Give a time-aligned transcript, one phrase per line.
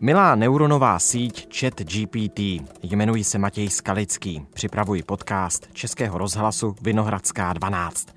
[0.00, 2.38] Milá neuronová síť Chat GPT.
[2.82, 4.46] Jmenuji se Matěj Skalický.
[4.54, 8.08] Připravuji podcast Českého rozhlasu Vinohradská 12.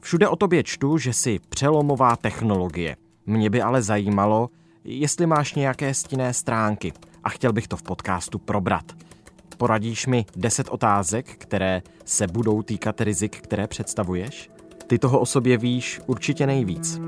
[0.00, 2.96] Všude o tobě čtu, že jsi přelomová technologie.
[3.26, 4.50] Mě by ale zajímalo,
[4.84, 6.92] jestli máš nějaké stinné stránky
[7.24, 8.92] a chtěl bych to v podcastu probrat.
[9.56, 14.50] Poradíš mi 10 otázek, které se budou týkat rizik, které představuješ?
[14.86, 17.00] Ty toho o sobě víš určitě nejvíc.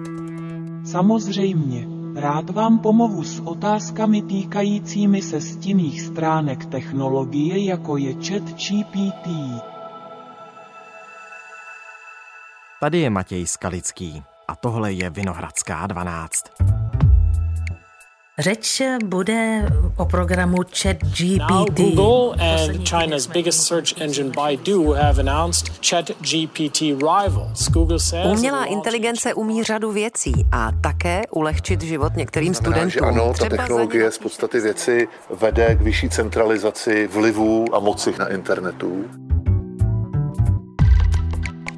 [0.85, 1.92] Samozřejmě.
[2.15, 9.29] Rád vám pomohu s otázkami týkajícími se stinných stránek technologie, jako je chat GPT.
[12.81, 16.82] Tady je Matěj Skalický a tohle je Vinohradská 12.
[18.39, 21.39] Řeč bude o programu ChatGPT.
[21.51, 27.69] Now Google and China's biggest search engine Baidu have announced ChatGPT rivals.
[27.69, 33.21] Google says Umělá inteligence umí řadu věcí a také ulehčit život některým Znamená, že studentům.
[33.23, 39.05] ano, ta technologie z podstaty věci vede k vyšší centralizaci vlivů a moci na internetu.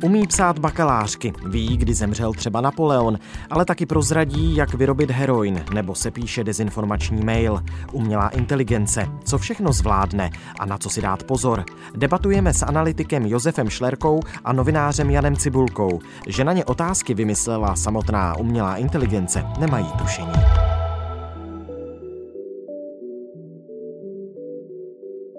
[0.04, 3.18] Umí psát bakalářky, ví, kdy zemřel třeba Napoleon,
[3.50, 7.62] ale taky prozradí, jak vyrobit heroin, nebo se píše dezinformační mail.
[7.92, 11.64] Umělá inteligence, co všechno zvládne a na co si dát pozor.
[11.96, 16.00] Debatujeme s analytikem Josefem Šlerkou a novinářem Janem Cibulkou.
[16.26, 20.32] Že na ně otázky vymyslela samotná umělá inteligence, nemají tušení.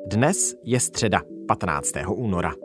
[0.08, 1.92] Dnes je středa, 15.
[2.08, 2.65] února.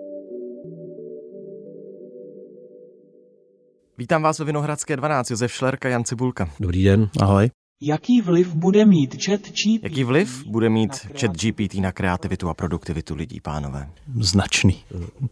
[4.01, 6.51] Vítám vás ve Vinohradské 12, Josef Šlerka, Jan Cibulka.
[6.61, 7.11] Dobrý den.
[7.21, 7.51] Ahoj.
[7.83, 9.83] Jaký vliv bude mít chat GPT?
[9.83, 13.91] Jaký vliv bude mít chat GPT na kreativitu a produktivitu lidí, pánové?
[14.21, 14.85] Značný.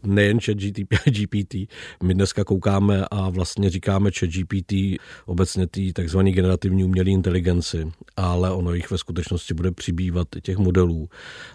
[0.03, 1.55] Nejen chat GPT.
[2.03, 4.73] My dneska koukáme a vlastně říkáme chat GPT
[5.27, 10.59] obecně té takzvané generativní umělé inteligenci, ale ono jich ve skutečnosti bude přibývat i těch
[10.59, 11.09] modelů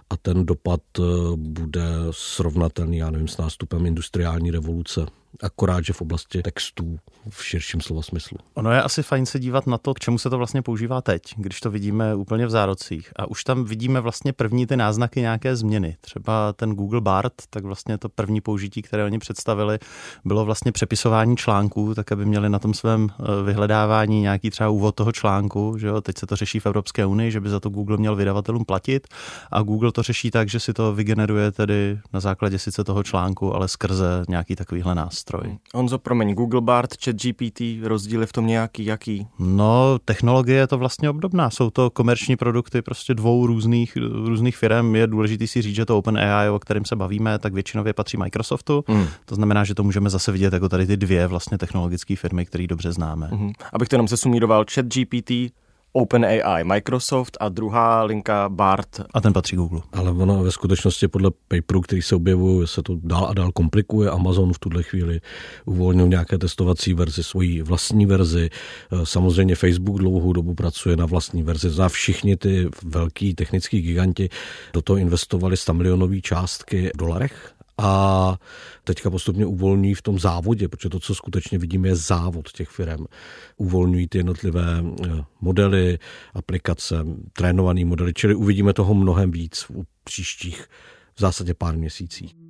[0.10, 1.04] a ten dopad eh,
[1.36, 5.06] bude srovnatelný, já nevím, s nástupem industriální revoluce
[5.42, 7.00] akorát, že v oblasti textů
[7.30, 8.38] v širším slova smyslu.
[8.54, 11.22] Ono je asi fajn se dívat na to, k čemu se to vlastně používá teď,
[11.38, 13.12] když to vidíme úplně v zárocích.
[13.16, 15.98] A už tam vidíme vlastně první ty náznaky nějaké změny.
[16.02, 19.80] Třeba ten Google Bard, tak vlastně to první použití, které oni představili,
[20.26, 24.96] bylo vlastně přepisování článků, tak aby měli na tom svém eh, vyhledávání nějaký třeba úvod
[24.96, 25.76] toho článku.
[25.78, 26.02] Že jo?
[26.02, 29.08] Teď se to řeší v Evropské unii, že by za to Google měl vydavatelům platit.
[29.52, 33.56] A Google to řeší tak, že si to vygeneruje tedy na základě sice toho článku,
[33.56, 35.23] ale skrze nějaký takovýhle nástroj.
[35.74, 39.28] Honzo, promiň, Google Bard, chat GPT, rozdíly v tom nějaký, jaký?
[39.40, 41.50] No, technologie je to vlastně obdobná.
[41.50, 44.96] Jsou to komerční produkty prostě dvou různých, různých firm.
[44.96, 48.84] Je důležité si říct, že to OpenAI, o kterém se bavíme, tak většinově patří Microsoftu.
[48.88, 49.08] Hmm.
[49.26, 52.68] To znamená, že to můžeme zase vidět jako tady ty dvě vlastně technologické firmy, které
[52.68, 53.30] dobře známe.
[53.32, 53.52] Mhm.
[53.74, 55.32] Abych to jenom sesumíroval, chat GPT,
[55.94, 59.02] OpenAI, Microsoft a druhá linka Bard.
[59.14, 59.82] A ten patří Google.
[59.94, 64.10] Ale ono ve skutečnosti podle paperů, který se objevují, se to dál a dál komplikuje.
[64.10, 65.22] Amazon v tuhle chvíli
[65.66, 68.50] uvolnil nějaké testovací verzi, svoji vlastní verzi.
[69.04, 71.70] Samozřejmě Facebook dlouhou dobu pracuje na vlastní verzi.
[71.70, 74.30] Za všichni ty velký technický giganti
[74.74, 78.36] do toho investovali 100 milionové částky v dolarech a
[78.84, 83.06] teďka postupně uvolňují v tom závodě, protože to, co skutečně vidíme, je závod těch firm.
[83.58, 85.10] Uvolňují ty jednotlivé eh,
[85.42, 86.00] modely,
[86.34, 86.96] aplikace,
[87.34, 90.68] trénované modely, čili uvidíme toho mnohem víc v příštích
[91.16, 92.43] v zásadě pár měsících.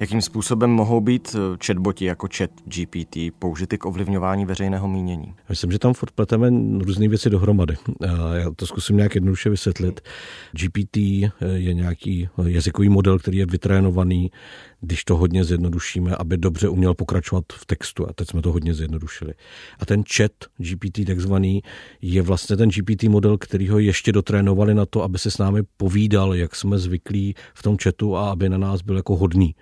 [0.00, 5.34] Jakým způsobem mohou být eh, chatboti jako chat GPT použity k ovlivňování veřejného mínění?
[5.48, 7.76] Myslím, že tam furt pleteme různé věci dohromady.
[8.34, 10.00] Já to zkusím nějak jednoduše vysvětlit.
[10.52, 10.96] GPT
[11.54, 14.30] je nějaký jazykový model, který je vytrénovaný,
[14.80, 18.08] když to hodně zjednodušíme, aby dobře uměl pokračovat v textu.
[18.08, 19.34] A teď jsme to hodně zjednodušili.
[19.78, 21.62] A ten chat GPT takzvaný
[22.02, 25.62] je vlastně ten GPT model, který ho ještě dotrénovali na to, aby se s námi
[25.76, 29.54] povídal, jak jsme zvyklí v tom chatu a aby na nás byl jako hodný.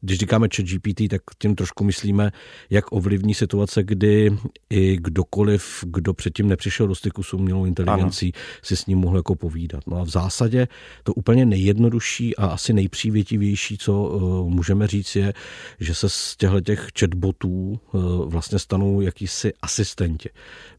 [0.00, 2.32] Když říkáme chat GPT, tak tím trošku myslíme,
[2.70, 4.38] jak ovlivní situace, kdy
[4.70, 8.42] i kdokoliv, kdo předtím nepřišel do styku s umělou inteligencí, ano.
[8.62, 9.86] si s ním mohl jako povídat.
[9.86, 10.68] No a v zásadě
[11.02, 15.32] to úplně nejjednodušší a asi nejpřívětivější, co uh, můžeme říct, je,
[15.80, 20.28] že se z těchto těch chatbotů uh, vlastně stanou jakýsi asistenti.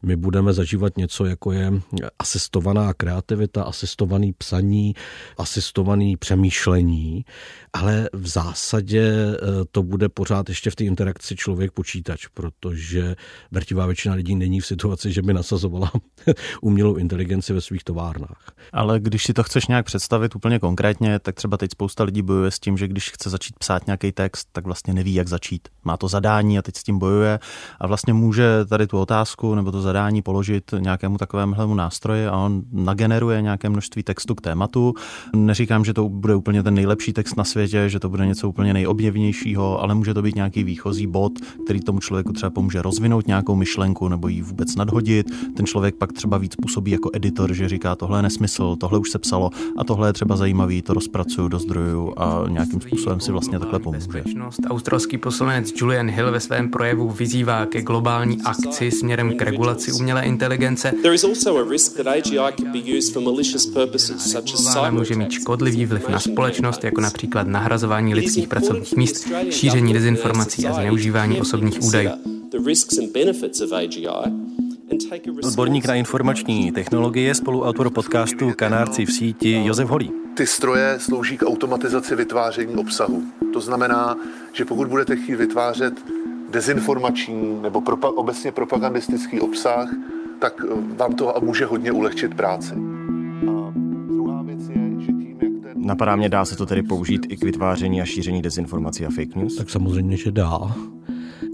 [0.02, 1.72] My budeme zažívat něco, jako je
[2.18, 4.94] asistovaná kreativita, asistovaný psaní,
[5.38, 7.24] asistovaný přemýšlení,
[7.72, 9.09] ale v zásadě
[9.70, 13.16] to bude pořád ještě v té interakci člověk počítač, protože
[13.52, 15.92] drtivá většina lidí není v situaci, že by nasazovala
[16.62, 18.52] umělou inteligenci ve svých továrnách.
[18.72, 22.50] Ale když si to chceš nějak představit úplně konkrétně, tak třeba teď spousta lidí bojuje
[22.50, 25.68] s tím, že když chce začít psát nějaký text, tak vlastně neví, jak začít.
[25.84, 27.38] Má to zadání a teď s tím bojuje
[27.80, 32.62] a vlastně může tady tu otázku nebo to zadání položit nějakému takovému nástroji a on
[32.72, 34.94] nageneruje nějaké množství textu k tématu.
[35.36, 38.72] Neříkám, že to bude úplně ten nejlepší text na světě, že to bude něco úplně
[39.00, 41.32] nejobjevnějšího, ale může to být nějaký výchozí bod,
[41.64, 45.26] který tomu člověku třeba pomůže rozvinout nějakou myšlenku nebo ji vůbec nadhodit.
[45.56, 49.10] Ten člověk pak třeba víc působí jako editor, že říká, tohle je nesmysl, tohle už
[49.10, 53.32] se psalo a tohle je třeba zajímavý, to rozpracuju do zdrojů a nějakým způsobem si
[53.32, 54.24] vlastně takhle pomůže.
[54.70, 60.22] Australský poslanec Julian Hill ve svém projevu vyzývá ke globální akci směrem k regulaci umělé
[60.22, 60.92] inteligence.
[64.76, 70.66] Ale může mít škodlivý vliv na společnost, jako například nahrazování lidských pracovních míst, šíření dezinformací
[70.66, 72.10] a zneužívání osobních údajů.
[75.42, 80.12] Odborník na informační technologie, spoluautor podcastu Kanárci v síti Josef Holý.
[80.34, 83.22] Ty stroje slouží k automatizaci vytváření obsahu.
[83.52, 84.16] To znamená,
[84.52, 85.94] že pokud budete chtít vytvářet
[86.50, 89.88] dezinformační nebo propa- obecně propagandistický obsah,
[90.38, 92.74] tak eh, vám to může hodně ulehčit práci.
[95.90, 99.36] Napadá mě, dá se to tedy použít i k vytváření a šíření dezinformací a fake
[99.36, 99.56] news?
[99.56, 100.76] Tak samozřejmě, že dá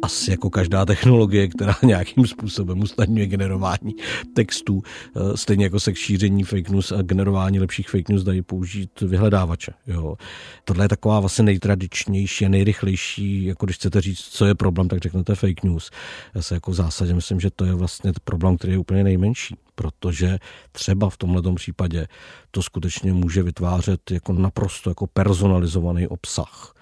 [0.02, 3.94] asi jako každá technologie, která nějakým způsobem usnadňuje generování
[4.34, 8.42] textů, eh, stejně jako se k šíření fake news a generování lepších fake news dají
[8.42, 9.72] použít vyhledávače.
[9.86, 10.16] Jo.
[10.64, 15.02] Tohle je taková vlastně nejtradičnější a nejrychlejší, jako když chcete říct, co je problém, tak
[15.02, 15.90] řeknete fake news.
[16.34, 19.56] Já se jako v zásadě myslím, že to je vlastně problém, který je úplně nejmenší
[19.76, 20.38] protože
[20.72, 22.06] třeba v tomhle případě
[22.50, 26.76] to skutečně může vytvářet jako naprosto jako personalizovaný obsah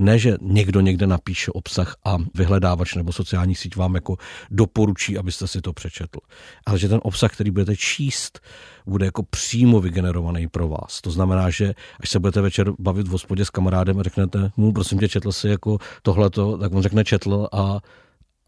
[0.00, 4.16] ne, že někdo někde napíše obsah a vyhledávač nebo sociální síť vám jako
[4.50, 6.18] doporučí, abyste si to přečetl.
[6.66, 8.40] Ale že ten obsah, který budete číst,
[8.86, 11.00] bude jako přímo vygenerovaný pro vás.
[11.00, 14.72] To znamená, že až se budete večer bavit v hospodě s kamarádem a řeknete mu,
[14.72, 17.80] prosím tě, četl si jako tohleto, tak on řekne četl a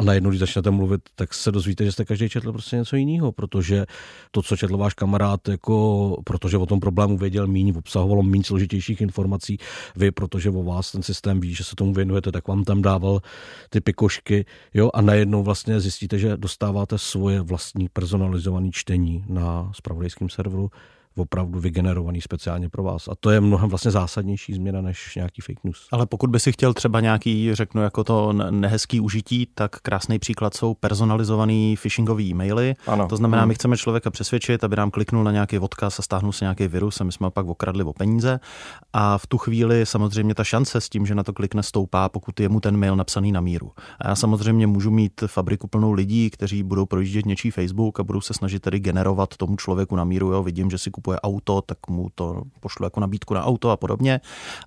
[0.03, 3.33] a najednou, když začnete mluvit, tak se dozvíte, že jste každý četl prostě něco jiného,
[3.33, 3.87] protože
[4.31, 9.01] to, co četl váš kamarád, jako, protože o tom problému věděl míň, obsahovalo méně složitějších
[9.01, 9.59] informací,
[9.97, 13.21] vy, protože o vás ten systém ví, že se tomu věnujete, tak vám tam dával
[13.71, 14.45] ty pikošky,
[14.75, 20.71] jo, a najednou vlastně zjistíte, že dostáváte svoje vlastní personalizované čtení na spravodajském serveru,
[21.17, 23.09] opravdu vygenerovaný speciálně pro vás.
[23.09, 25.89] A to je mnohem vlastně zásadnější změna než nějaký fake news.
[25.93, 30.55] Ale pokud by si chtěl třeba nějaký, řeknu jako to nehezký užití, tak krásný příklad
[30.55, 32.75] jsou personalizovaný phishingový e-maily.
[32.87, 33.09] Ano.
[33.09, 33.49] To znamená, hmm.
[33.49, 37.01] my chceme člověka přesvědčit, aby nám kliknul na nějaký odkaz a stáhnul si nějaký virus
[37.01, 38.41] a my jsme pak okradli o peníze.
[38.93, 42.41] A v tu chvíli samozřejmě ta šance s tím, že na to klikne, stoupá, pokud
[42.41, 43.73] je mu ten mail napsaný na míru.
[44.01, 48.21] A já samozřejmě můžu mít fabriku plnou lidí, kteří budou projíždět něčí Facebook a budou
[48.21, 50.33] se snažit tedy generovat tomu člověku na míru.
[50.33, 53.77] Jo, vidím, že si kupuje auto, tak mu to pošlu jako nabídku na auto a
[53.77, 54.21] podobně,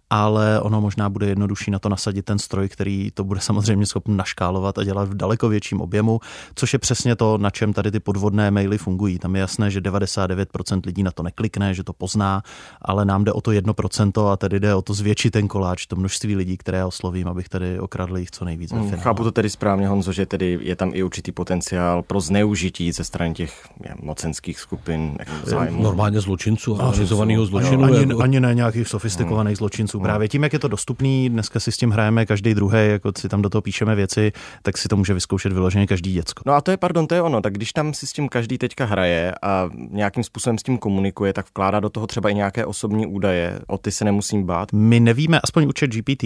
[0.10, 4.18] ale ono možná bude jednodušší na to nasadit ten stroj, který to bude samozřejmě schopný
[4.18, 6.20] naškálovat a dělat v daleko větším objemu,
[6.56, 9.20] což je přesně to, na čem tady ty podvodné maily fungují.
[9.20, 12.44] Tam je jasné, že 99% lidí na to neklikne, že to pozná,
[12.82, 15.96] ale nám jde o to 1% a tedy jde o to zvětšit ten koláč, to
[15.96, 18.72] množství lidí, které já oslovím, abych tady okradl jich co nejvíc.
[18.72, 22.92] Hmm, chápu to tedy správně, Honzo, že tedy je tam i určitý potenciál pro zneužití
[22.92, 23.68] ze strany těch
[24.02, 25.18] mocenských skupin.
[25.44, 25.84] Zájmu.
[25.84, 27.84] Normálně zločinců, organizovaného zločinu.
[27.84, 28.22] Ani, jako...
[28.22, 29.56] ani ne nějakých sofistikovaných hmm.
[29.56, 30.00] zločinců.
[30.00, 33.30] Právě tím, jak je to dostupný, dneska si s tím hrajeme každý druhý, jako si
[33.30, 34.32] tam do toho píšeme věci,
[34.62, 36.44] tak si to může vyzkoušet vyloženě každý děcko.
[36.46, 37.42] No a to je, pardon, to je ono.
[37.42, 41.34] Tak když tam si s tím každý teďka hraje a nějakým způsobem s tím komunikuje,
[41.34, 43.60] tak vkládá do toho třeba i nějaké osobní údaje.
[43.68, 44.74] O ty se nemusím bát.
[44.74, 46.24] My nevíme, aspoň u GPT,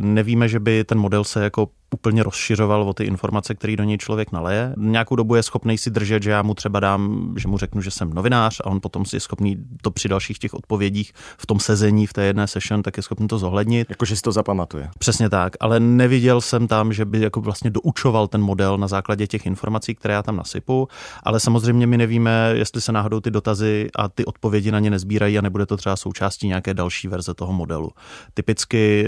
[0.00, 3.98] nevíme, že by ten model se jako úplně rozšiřoval o ty informace, které do něj
[3.98, 4.74] člověk naleje.
[4.76, 7.90] Nějakou dobu je schopný si držet, že já mu třeba dám, že mu řeknu, že
[7.90, 11.60] jsem novinář a on potom si je schopný to při dalších těch odpovědích v tom
[11.60, 13.90] sezení, v té jedné session, tak je schopný to zohlednit.
[13.90, 14.88] Jakože si to zapamatuje.
[14.98, 19.26] Přesně tak, ale neviděl jsem tam, že by jako vlastně doučoval ten model na základě
[19.26, 20.88] těch informací, které já tam nasypu,
[21.22, 25.38] ale samozřejmě my nevíme, jestli se náhodou ty dotazy a ty odpovědi na ně nezbírají
[25.38, 27.90] a nebude to třeba součástí nějaké další verze toho modelu.
[28.34, 29.06] Typicky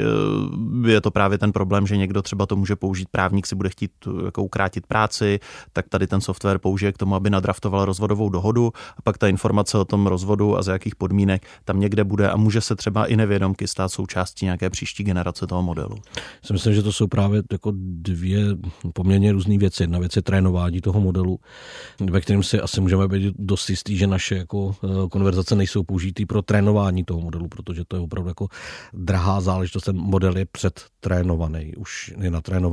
[0.87, 3.55] eh, je to právě ten problém, že někdo třeba to může může použít právník, si
[3.55, 3.91] bude chtít
[4.25, 5.41] jako ukrátit práci,
[5.73, 9.79] tak tady ten software použije k tomu, aby nadraftoval rozvodovou dohodu a pak ta informace
[9.79, 13.17] o tom rozvodu a za jakých podmínek tam někde bude a může se třeba i
[13.17, 15.97] nevědomky stát součástí nějaké příští generace toho modelu.
[16.51, 18.57] Já myslím, že to jsou právě jako dvě
[18.93, 19.83] poměrně různé věci.
[19.83, 21.39] Jedna věc je trénování toho modelu,
[22.11, 26.27] ve kterém si asi můžeme být dost jistý, že naše jako eh, konverzace nejsou použitý
[26.27, 28.49] pro trénování toho modelu, protože to je opravdu jako
[28.93, 29.85] drahá záležitost.
[29.85, 32.64] Ten model je předtrénovaný, už je natrénovaný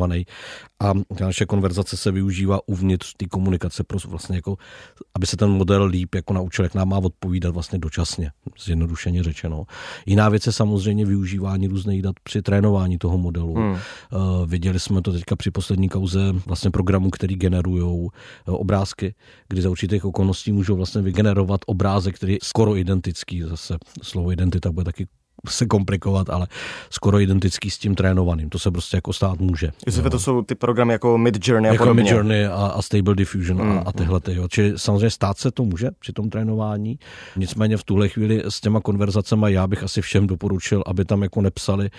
[0.80, 4.58] a naše konverzace se využívá uvnitř té komunikace, pro vlastně jako,
[5.16, 8.32] aby se ten model líp jako naučil, jak nám má odpovídat vlastně dočasně,
[8.64, 9.64] zjednodušeně řečeno.
[10.06, 13.56] Jiná věc je samozřejmě využívání různých dat při trénování toho modelu.
[13.56, 13.72] Hmm.
[13.72, 13.80] Uh,
[14.46, 18.10] viděli jsme to teďka při poslední kauze vlastně programů, který generují uh,
[18.46, 19.16] obrázky,
[19.50, 23.42] kdy za určitých okolností můžou vlastně vygenerovat obrázek, který je skoro identický.
[23.42, 25.08] Zase slovo identita bude taky
[25.50, 26.48] se komplikovat, ale
[26.90, 28.50] skoro identický s tím trénovaným.
[28.50, 29.72] To se prostě jako stát může.
[29.86, 32.04] Jestli to jsou ty programy jako Mid Journey a jako podobně.
[32.04, 34.20] Mid Journey a, a Stable Diffusion mm, a, a tyhle.
[34.20, 34.48] Ty, jo.
[34.48, 37.00] Čili samozřejmě stát se to může při tom trénování.
[37.36, 41.42] Nicméně v tuhle chvíli s těma konverzacemi já bych asi všem doporučil, aby tam jako
[41.42, 41.90] nepsali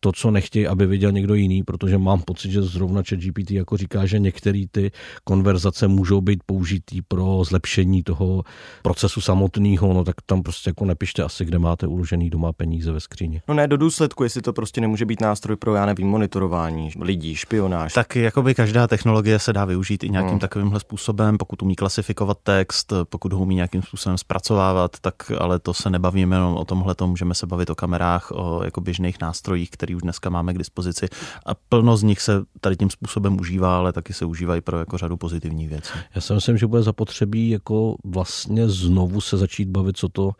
[0.00, 4.06] to, co nechtějí, aby viděl někdo jiný, protože mám pocit, že zrovna GPT jako říká,
[4.06, 4.90] že některé ty
[5.24, 8.42] konverzace můžou být použitý pro zlepšení toho
[8.82, 13.00] procesu samotného, no tak tam prostě jako nepište asi, kde máte uložený doma peníze ve
[13.00, 13.42] skříni.
[13.48, 17.34] No ne, do důsledku, jestli to prostě nemůže být nástroj pro, já nevím, monitorování lidí,
[17.34, 17.92] špionáž.
[17.92, 20.38] Tak jakoby každá technologie se dá využít i nějakým hmm.
[20.38, 25.74] takovýmhle způsobem, pokud umí klasifikovat text, pokud ho umí nějakým způsobem zpracovávat, tak ale to
[25.74, 29.70] se nebavíme jenom o tomhle, to můžeme se bavit o kamerách, o jako běžných nástrojích,
[29.70, 31.08] který už dneska máme k dispozici
[31.46, 34.98] a plno z nich se tady tím způsobem užívá, ale taky se užívají pro jako
[34.98, 35.92] řadu pozitivních věcí.
[36.14, 40.32] Já si myslím, že bude zapotřebí jako vlastně znovu se začít bavit, co to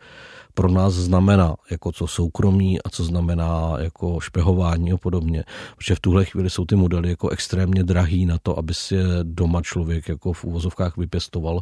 [0.53, 5.43] pro nás znamená, jako co soukromí a co znamená jako špehování a podobně.
[5.77, 9.61] Protože v tuhle chvíli jsou ty modely jako extrémně drahý na to, aby si doma
[9.61, 11.61] člověk jako v úvozovkách vypěstoval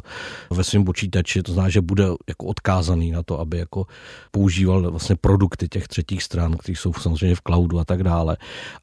[0.50, 1.42] ve svém počítači.
[1.42, 3.86] To znamená, že bude jako odkázaný na to, aby jako
[4.30, 8.36] používal vlastně produkty těch třetích stran, které jsou samozřejmě v cloudu a tak dále.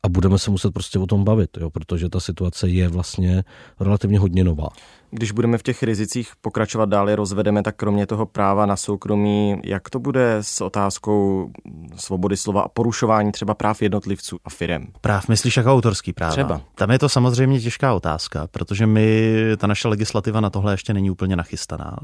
[0.04, 3.44] A budeme se muset prostě o tom bavit, jo, protože ta situace je vlastně
[3.80, 4.70] relativně hodně nová.
[5.12, 9.90] Když budeme v těch rizicích pokračovat dále, rozvedeme, tak kromě toho práva na soukromí, jak
[9.90, 11.50] to bude s otázkou
[11.96, 14.88] svobody slova a porušování třeba práv jednotlivců a firem?
[15.02, 16.32] Práv myslíš jako autorský práva?
[16.32, 16.62] Třeba.
[16.76, 21.12] Tam je to samozřejmě těžká otázka, protože my, ta naše legislativa na tohle ještě není
[21.12, 21.98] úplně nachystaná.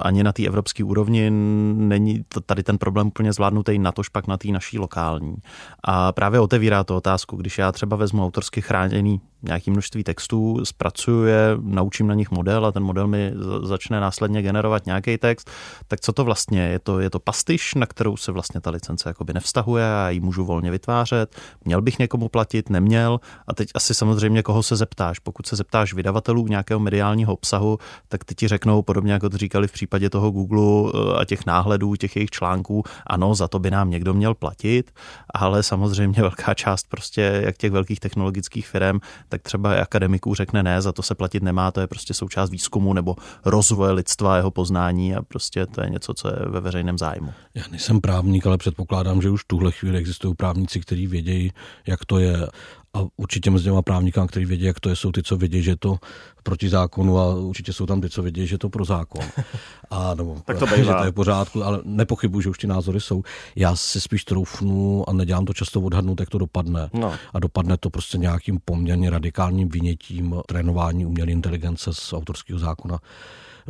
[0.00, 1.30] Ani na té evropské úrovni
[1.76, 5.36] není tady ten problém úplně zvládnutý, na tož pak na té naší lokální.
[5.84, 11.24] A právě otevírá to otázku, když já třeba vezmu autorsky chráněný nějaké množství textů, zpracuju
[11.24, 15.50] je, naučím na nich model a ten model mi začne následně generovat nějaký text,
[15.88, 16.78] tak co to vlastně je?
[16.78, 20.44] To, je to pastyš, na kterou se vlastně ta licence jakoby nevztahuje a ji můžu
[20.44, 21.36] volně vytvářet?
[21.64, 22.70] Měl bych někomu platit?
[22.70, 23.20] Neměl?
[23.46, 25.18] A teď asi samozřejmě koho se zeptáš.
[25.18, 27.78] Pokud se zeptáš vydavatelů nějakého mediálního obsahu,
[28.08, 31.46] tak ty ti řeknou, podobně jako to říkali v případě toho Google eh, a těch
[31.46, 34.90] náhledů, těch jejich článků, ano, za to by nám někdo měl platit,
[35.34, 40.82] ale samozřejmě velká část prostě jak těch velkých technologických firm, tak třeba akademiků řekne ne,
[40.82, 45.14] za to se platit nemá, to je prostě součást výzkumu nebo rozvoje lidstva, jeho poznání
[45.14, 47.32] a prostě to je něco, co je ve veřejném zájmu.
[47.54, 51.52] Já nejsem právník, ale předpokládám, že už tuhle chvíli existují právníci, kteří vědějí,
[51.86, 52.48] jak to je
[52.94, 55.70] a určitě mezi těma právníkám, kteří vědí, jak to je, jsou ty, co vědí, že
[55.70, 55.98] je to
[56.42, 59.24] proti zákonu a určitě jsou tam ty, co vědí, že je to pro zákon.
[59.90, 60.76] A, nebo, tak to bývá.
[60.84, 63.22] že to je v pořádku, ale nepochybuji, že už ty názory jsou.
[63.56, 66.90] Já si spíš troufnu a nedělám to často odhadnout, jak to dopadne.
[66.92, 67.14] No.
[67.34, 72.98] A dopadne to prostě nějakým poměrně radikálním vynětím trénování umělé inteligence z autorského zákona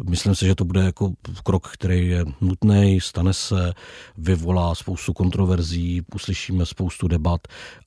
[0.09, 1.13] Myslím si, že to bude jako
[1.45, 3.73] krok, který je nutný, stane se,
[4.19, 7.41] vyvolá spoustu kontroverzí, uslyšíme spoustu debat,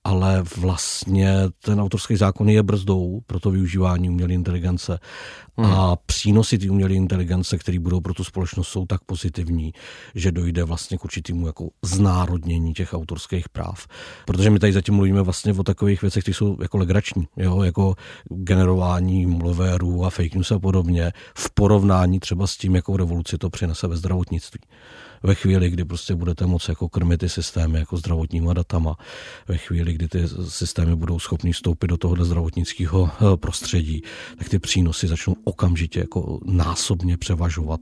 [0.03, 4.99] ale vlastně ten autorský zákon je brzdou pro to využívání umělé inteligence.
[5.57, 5.71] Hmm.
[5.71, 9.73] A přínosy té umělé inteligence, které budou pro tu společnost, jsou tak pozitivní,
[10.15, 13.87] že dojde vlastně k určitému jako znárodnění těch autorských práv.
[14.25, 17.63] Protože my tady zatím mluvíme vlastně o takových věcech, které jsou jako legrační, jo?
[17.63, 17.95] jako
[18.29, 23.49] generování mluverů a fake news a podobně, v porovnání třeba s tím, jakou revoluci to
[23.49, 24.59] přinese ve zdravotnictví
[25.23, 28.95] ve chvíli, kdy prostě budete moci jako krmit ty systémy jako zdravotníma datama,
[29.47, 34.01] ve chvíli, kdy ty systémy budou schopny vstoupit do tohohle zdravotnického eh, prostředí,
[34.37, 37.81] tak ty přínosy začnou okamžitě jako násobně převažovat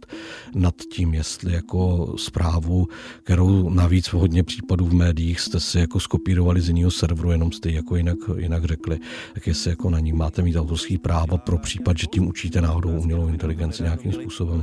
[0.55, 2.87] nad tím, jestli jako zprávu,
[3.23, 7.51] kterou navíc v hodně případů v médiích jste si jako skopírovali z jiného serveru, jenom
[7.51, 8.99] jste jako jinak, jinak řekli,
[9.33, 12.89] tak jestli jako na ní máte mít autorský práva pro případ, že tím učíte náhodou
[12.89, 14.61] umělou inteligenci nějakým způsobem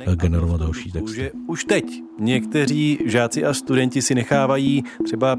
[0.00, 1.30] eh, generovat další texty.
[1.48, 1.84] Už teď
[2.18, 5.36] Někteří žáci a studenti si nechávají třeba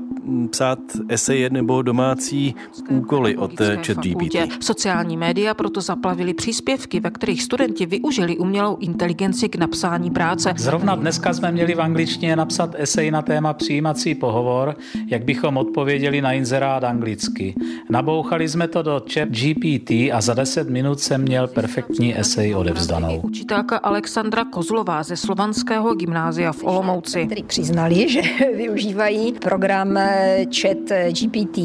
[0.49, 0.79] psát
[1.09, 2.55] eseje nebo domácí
[2.89, 3.51] úkoly od
[3.85, 4.35] ChatGPT.
[4.59, 10.53] Sociální média proto zaplavili příspěvky, ve kterých studenti využili umělou inteligenci k napsání práce.
[10.57, 14.75] Zrovna dneska jsme měli v angličtině napsat esej na téma přijímací pohovor,
[15.07, 17.55] jak bychom odpověděli na inzerát anglicky.
[17.89, 23.19] Nabouchali jsme to do ChatGPT a za 10 minut jsem měl perfektní esej odevzdanou.
[23.23, 27.27] Učitelka Alexandra Kozlová ze Slovanského gymnázia v Olomouci.
[27.47, 28.21] Přiznali, že
[28.55, 31.57] využívají program eh, chat GPT,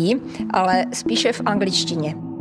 [0.50, 2.31] ale spíše v angličtině.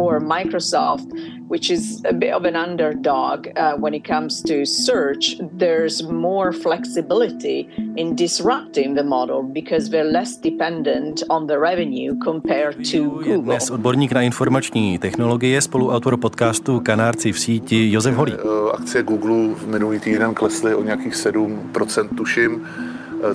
[0.00, 1.12] For Microsoft,
[1.48, 6.52] which is a bit of an underdog uh, when it comes to search, there's more
[6.52, 13.42] flexibility in disrupting the model because we're less dependent on the revenue compared to Google.
[13.42, 18.32] Dnes odborník na informační technologie, spoluautor podcastu Kanárci v síti Josef Holý.
[18.32, 22.66] Eh, akcie Google v minulý týden klesly o nějakých 7%, tuším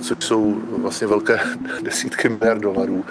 [0.00, 1.40] což jsou vlastně velké
[1.82, 3.04] desítky miliard dolarů.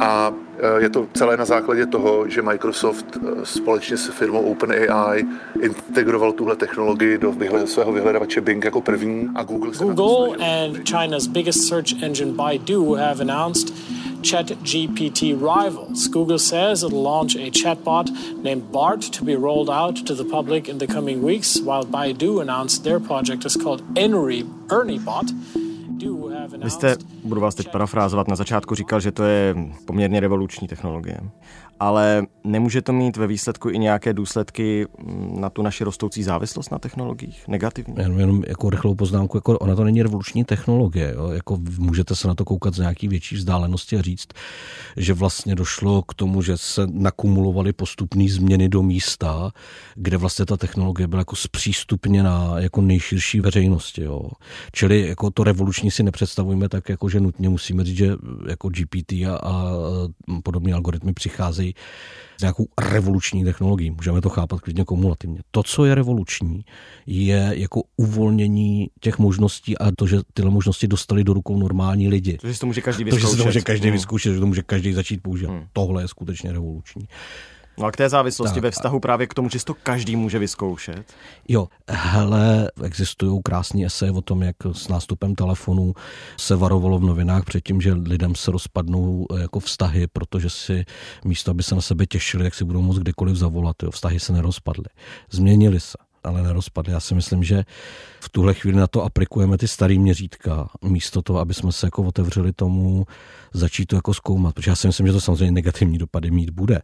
[0.00, 5.24] A Eh, je to celé na základě toho, že Microsoft eh, společně s firmou OpenAI
[5.60, 11.26] integroval tuhle technologii do vyhled, svého vyhledávače Bing jako první a Google Google and China's
[11.26, 13.74] biggest search engine Baidu have announced
[14.22, 16.06] ChatGPT rivals.
[16.08, 18.10] Google says it'll launch a chatbot
[18.42, 22.40] named BART to be rolled out to the public in the coming weeks, while Baidu
[22.40, 24.44] announced their project is called Enery
[25.98, 26.43] do have.
[26.64, 29.54] Vy jste, budu vás teď parafrázovat, na začátku říkal, že to je
[29.86, 31.20] poměrně revoluční technologie
[31.80, 36.70] ale nemůže to mít ve výsledku i nějaké důsledky mm, na tu naši rostoucí závislost
[36.70, 37.48] na technologiích?
[37.48, 37.94] Negativní?
[37.98, 41.12] Jenom, jenom jako rychlou poznámku, jako ona to není revoluční technologie.
[41.16, 41.30] Jo?
[41.30, 44.28] Jako můžete se na to koukat z nějaký větší vzdálenosti a říct,
[44.96, 49.50] že vlastně došlo k tomu, že se nakumulovaly postupné změny do místa,
[49.94, 54.02] kde vlastně ta technologie byla jako zpřístupněná jako nejširší veřejnosti.
[54.02, 54.22] Jo?
[54.72, 56.02] Čili jako to revoluční si
[56.34, 58.12] nepředstavujeme tak, jako že nutně musíme říct, že
[58.48, 59.72] jako GPT a, a
[60.42, 61.74] podobné algoritmy přicházejí
[62.38, 63.90] s nějakou revoluční technologií.
[63.90, 65.40] Můžeme to chápat klidně kumulativně.
[65.50, 66.64] To, co je revoluční,
[67.06, 72.38] je jako uvolnění těch možností a to, že tyhle možnosti dostali do rukou normální lidi.
[72.38, 73.30] To, že to může každý vyzkoušet.
[73.30, 73.92] To, že to může každý hmm.
[73.92, 75.52] vyzkoušet, že to může každý začít používat.
[75.52, 75.66] Hmm.
[75.72, 77.06] Tohle je skutečně revoluční.
[77.78, 78.62] No a k té závislosti tak.
[78.62, 81.14] ve vztahu právě k tomu, že to každý může vyzkoušet?
[81.48, 85.94] Jo, hele, existují krásné eseje o tom, jak s nástupem telefonu
[86.36, 90.84] se varovalo v novinách před tím, že lidem se rozpadnou eh, jako vztahy, protože si
[91.24, 93.82] místo, aby se na sebe těšili, jak si budou moct kdykoliv zavolat.
[93.82, 94.84] Jo, vztahy se nerozpadly.
[95.30, 96.92] Změnili se ale nerozpadly.
[96.92, 97.64] Já si myslím, že
[98.20, 102.02] v tuhle chvíli na to aplikujeme ty starý měřítka, místo toho, aby jsme se jako
[102.02, 103.06] otevřeli tomu,
[103.52, 106.82] začít to jako zkoumat, protože já si myslím, že to samozřejmě negativní dopady mít bude,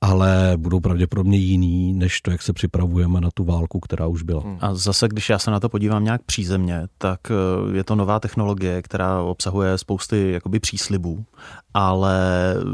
[0.00, 4.42] ale budou pravděpodobně jiný, než to, jak se připravujeme na tu válku, která už byla.
[4.60, 8.20] A zase, když já se na to podívám nějak přízemně, tak eh, je to nová
[8.20, 11.24] technologie, která obsahuje spousty jakoby příslibů,
[11.74, 12.16] ale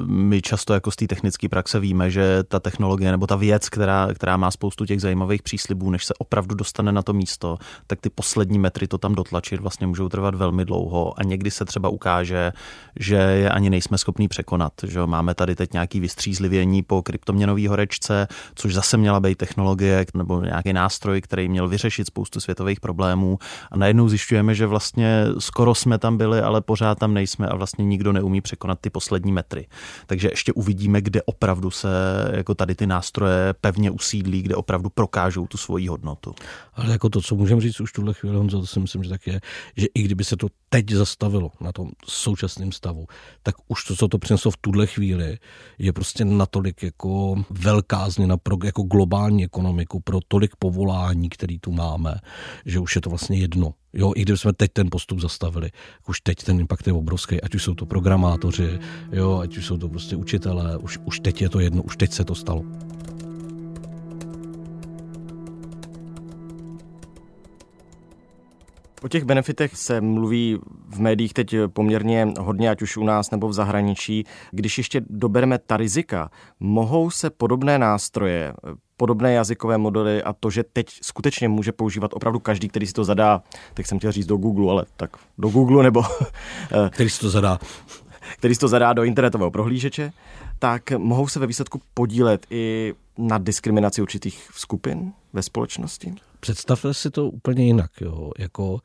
[0.07, 4.09] my často jako z té technické praxe víme, že ta technologie nebo ta věc, která,
[4.15, 8.11] která má spoustu těch zajímavých příslibů, než se opravdu dostane na to místo, tak ty
[8.11, 12.53] poslední metry to tam dotlačit vlastně můžou trvat velmi dlouho a někdy se třeba ukáže,
[12.97, 14.73] že je ani nejsme schopní překonat.
[14.87, 20.41] Že máme tady teď nějaký vystřízlivění po kryptoměnový horečce, což zase měla být technologie nebo
[20.41, 23.39] nějaký nástroj, který měl vyřešit spoustu světových problémů
[23.71, 27.85] a najednou zjišťujeme, že vlastně skoro jsme tam byli, ale pořád tam nejsme a vlastně
[27.85, 29.67] nikdo neumí překonat ty poslední metry.
[30.07, 31.89] Takže ještě uvidíme, kde opravdu se
[32.33, 36.35] jako tady ty nástroje pevně usídlí, kde opravdu prokážou tu svoji hodnotu.
[36.75, 39.27] Ale jako to, co můžeme říct už tuhle chvíli, Honzo, to si myslím, že tak
[39.27, 39.41] je,
[39.77, 43.07] že i kdyby se to teď zastavilo na tom současném stavu,
[43.43, 45.39] tak už to, co to přineslo v tuhle chvíli,
[45.79, 51.73] je prostě natolik jako velká změna pro jako globální ekonomiku, pro tolik povolání, který tu
[51.73, 52.15] máme,
[52.65, 53.75] že už je to vlastně jedno.
[53.93, 55.71] Jo, i kdybychom teď ten postup zastavili,
[56.09, 58.79] už teď ten impact je obrovský, ať už jsou to programátoři,
[59.13, 62.13] jo, ať už jsou to prostě učitelé, už, už teď je to jedno, už teď
[62.13, 62.65] se to stalo.
[69.03, 70.59] O těch benefitech se mluví
[70.89, 74.25] v médiích teď poměrně hodně, ať už u nás nebo v zahraničí.
[74.51, 76.31] Když ještě dobereme ta rizika,
[76.61, 78.53] mohou se podobné nástroje,
[78.97, 83.05] podobné jazykové modely a to, že teď skutečně může používat opravdu každý, který si to
[83.05, 83.43] zadá,
[83.75, 86.03] tak jsem chtěl říct do Google, ale tak do Google nebo...
[86.73, 87.59] Eh, který si to zadá.
[88.37, 90.13] Který si to zadá do internetového prohlížeče,
[90.59, 96.15] tak mohou se ve výsledku podílet i na diskriminaci určitých skupin ve společnosti?
[96.41, 97.91] Představte si to úplně jinak.
[98.01, 98.31] Jo.
[98.39, 98.81] Jako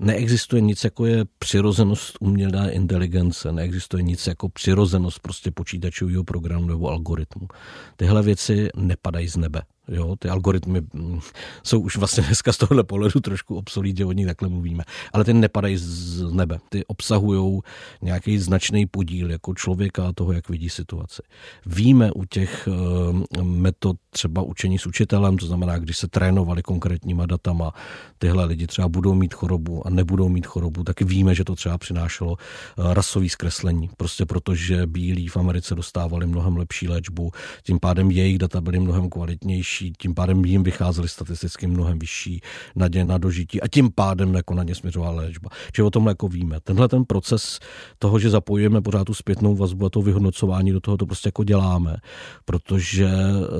[0.00, 6.88] neexistuje nic, jako je přirozenost umělé inteligence, neexistuje nic jako přirozenost prostě počítačového programu nebo
[6.88, 7.48] algoritmu.
[7.96, 9.62] Tyhle věci nepadají z nebe.
[9.88, 11.20] Jo, ty algoritmy mm,
[11.62, 14.84] jsou už vlastně dneska z tohohle pohledu trošku obsolí, že o nich takhle mluvíme.
[15.12, 16.58] Ale ty nepadají z nebe.
[16.68, 17.60] Ty obsahují
[18.02, 21.22] nějaký značný podíl jako člověka a toho, jak vidí situaci.
[21.66, 27.26] Víme u těch eh, metod třeba učení s učitelem, to znamená, když se trénovali konkrétníma
[27.26, 27.72] datama,
[28.18, 31.78] tyhle lidi třeba budou mít chorobu a nebudou mít chorobu, taky víme, že to třeba
[31.78, 33.90] přinášelo eh, rasový zkreslení.
[33.96, 37.30] Prostě protože bílí v Americe dostávali mnohem lepší léčbu,
[37.62, 42.40] tím pádem jejich data byly mnohem kvalitnější, tím pádem jim vycházely statisticky mnohem vyšší
[42.76, 45.50] naděje na dožití a tím pádem jako na ně směřovala léčba.
[45.72, 46.60] Čili o tom jako víme.
[46.60, 47.58] Tenhle ten proces
[47.98, 51.44] toho, že zapojujeme pořád tu zpětnou vazbu a to vyhodnocování do toho, to prostě jako
[51.44, 51.96] děláme,
[52.44, 53.10] protože,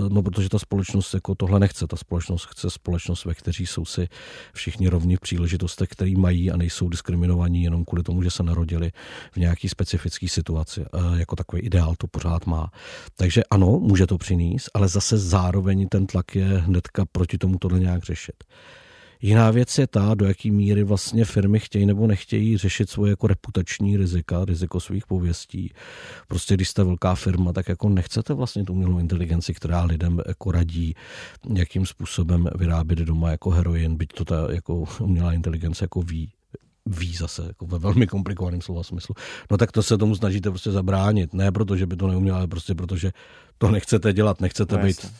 [0.09, 1.87] no, protože ta společnost jako tohle nechce.
[1.87, 4.09] Ta společnost chce společnost, ve kteří jsou si
[4.55, 8.91] všichni rovni v příležitostech, který mají a nejsou diskriminovaní jenom kvůli tomu, že se narodili
[9.33, 10.85] v nějaký specifické situaci.
[11.17, 12.71] Jako takový ideál to pořád má.
[13.17, 17.81] Takže ano, může to přinést, ale zase zároveň ten tlak je hnedka proti tomu tohle
[17.81, 18.45] nějak řešit.
[19.21, 23.27] Jiná věc je ta, do jaký míry vlastně firmy chtějí nebo nechtějí řešit svoje jako
[23.27, 25.73] reputační rizika, riziko svých pověstí.
[26.29, 30.53] Prostě když jste velká firma, tak jako nechcete vlastně tu umělou inteligenci, která lidem jako
[30.53, 30.95] radí,
[31.55, 36.33] jakým způsobem vyrábět doma jako heroin, byť to ta jako umělá inteligence jako ví,
[36.87, 39.15] ví zase, jako ve velmi komplikovaném slova smyslu.
[39.51, 41.35] No tak to se tomu snažíte prostě zabránit.
[41.35, 43.13] Ne proto, že by to neuměl, ale prostě proto, že
[43.59, 45.13] to nechcete dělat, nechcete no, být,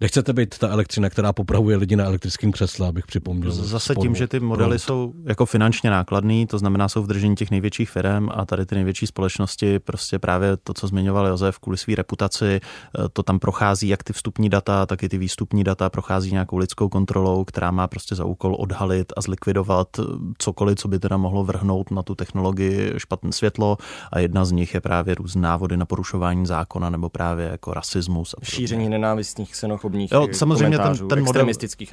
[0.00, 3.50] nechcete být ta elektřina, která popravuje lidi na elektrickém křesle, abych připomněl.
[3.52, 7.50] Zase tím, že ty modely jsou jako finančně nákladný, to znamená, jsou v držení těch
[7.50, 11.94] největších firm a tady ty největší společnosti, prostě právě to, co zmiňoval Josef, kvůli své
[11.94, 16.32] reputaci, eh, to tam prochází jak ty vstupní data, tak i ty výstupní data, prochází
[16.32, 20.02] nějakou lidskou kontrolou, která má prostě za úkol odhalit a zlikvidovat eh,
[20.38, 23.78] cokoliv, co by teda mohlo vrhnout na tu technologii špatné světlo
[24.12, 28.34] a jedna z nich je právě různé návody na porušování zákona nebo právě jako rasismus.
[28.42, 31.46] A Šíření nenávistných, xenofobních jo, samozřejmě ten, ten model,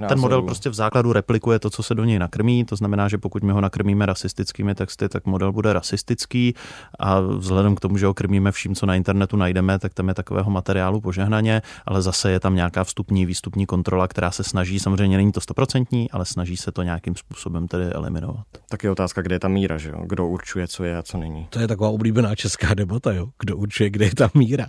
[0.08, 3.17] ten model prostě v základu replikuje to, co se do něj nakrmí, to znamená, že
[3.17, 6.56] pokud my ho nakrmíme rasistickými texty, tak model bude rasistický
[6.99, 10.13] a vzhledem k tomu, že ho krmíme vším, co na internetu najdeme, tak tam je
[10.13, 15.17] takového materiálu požehnaně, ale zase je tam nějaká vstupní, výstupní kontrola, která se snaží, samozřejmě
[15.17, 18.45] není to stoprocentní, ale snaží se to nějakým způsobem tedy eliminovat.
[18.69, 20.04] Tak je otázka, kde je ta míra, že jo?
[20.06, 21.47] Kdo určuje, co je a co není.
[21.49, 23.30] To je taková oblíbená česká debata, jo?
[23.39, 24.65] Kdo určuje, kde je ta míra.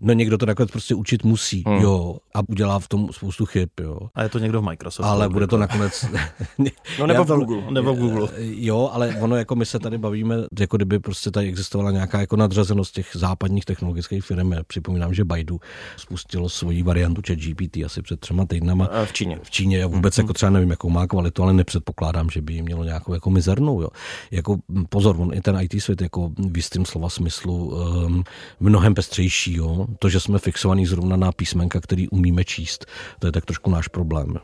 [0.00, 1.76] No někdo to nakonec prostě učit musí, hmm.
[1.76, 3.98] jo, a udělá v tom spoustu chyb, jo.
[4.14, 5.10] A je to někdo v Microsoftu.
[5.10, 6.04] Ale bude to nakonec...
[6.98, 7.62] no nebo v Google.
[7.70, 8.28] Nebo v Google.
[8.38, 12.36] Jo, ale ono jako my se tady bavíme, jako kdyby prostě tady existovala nějaká jako
[12.36, 14.52] nadřazenost těch západních technologických firm.
[14.52, 15.60] Já připomínám, že Baidu
[15.96, 18.88] spustilo svoji variantu chat GPT asi před třema týdnama.
[19.04, 19.38] V Číně.
[19.42, 19.78] V Číně.
[19.78, 20.20] Já vůbec mm-hmm.
[20.20, 23.80] jako třeba nevím, jakou má kvalitu, ale nepředpokládám, že by jí mělo nějakou jako mizernou.
[23.80, 23.88] Jo.
[24.30, 24.56] Jako
[24.88, 28.24] pozor, on i ten IT svět jako v jistém slova smyslu um,
[28.60, 29.54] mnohem pestřejší.
[29.54, 29.86] Jo.
[29.98, 32.86] To, že jsme fixovaní zrovna na písmenka, který umíme číst,
[33.18, 34.36] to je tak trošku náš problém.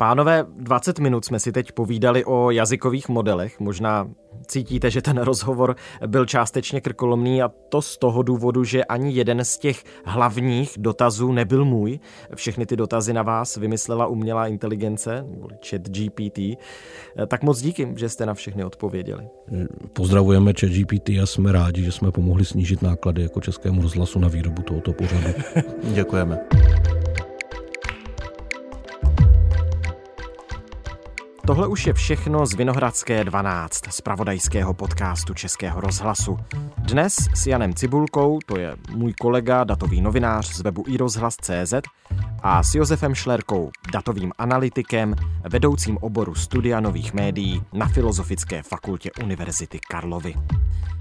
[0.00, 3.60] Pánové, 20 minut jsme si teď povídali o jazykových modelech.
[3.60, 4.08] Možná
[4.46, 9.44] cítíte, že ten rozhovor byl částečně krkolomný a to z toho důvodu, že ani jeden
[9.44, 12.00] z těch hlavních dotazů nebyl můj.
[12.34, 15.26] Všechny ty dotazy na vás vymyslela umělá inteligence,
[15.70, 16.38] chat GPT.
[17.26, 19.28] Tak moc díky, že jste na všechny odpověděli.
[19.92, 24.28] Pozdravujeme chat GPT a jsme rádi, že jsme pomohli snížit náklady jako Českému rozhlasu na
[24.28, 25.28] výrobu tohoto pořadu.
[25.94, 26.40] Děkujeme.
[31.50, 36.38] Tohle už je všechno z Vinohradské 12, z pravodajského podcastu Českého rozhlasu.
[36.78, 41.74] Dnes s Janem Cibulkou, to je můj kolega, datový novinář z webu iRozhlas.cz
[42.42, 45.14] a s Josefem Šlerkou, datovým analytikem,
[45.48, 50.34] vedoucím oboru studia nových médií na Filozofické fakultě Univerzity Karlovy.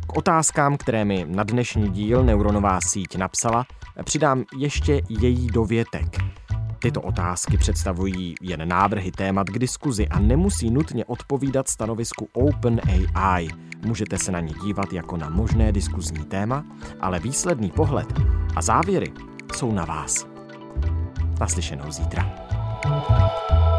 [0.07, 3.65] K otázkám, které mi na dnešní díl Neuronová síť napsala,
[4.03, 6.17] přidám ještě její dovětek–
[6.79, 13.47] Tyto otázky představují jen návrhy témat k diskuzi a nemusí nutně odpovídat stanovisku OpenAI.
[13.85, 16.65] Můžete se na ně dívat jako na možné diskuzní téma,
[17.01, 18.07] ale výsledný pohled
[18.55, 19.13] a závěry
[19.55, 20.27] jsou na vás.
[21.39, 22.49] Naslyšenou zítra.
[22.81, 23.78] thank you